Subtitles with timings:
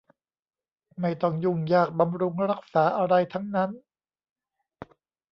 [0.99, 3.69] ไม่ต้องยุ่งยากบำรุงรักษาอะไรทั้งนั้น